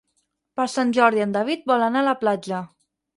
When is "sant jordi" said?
0.75-1.21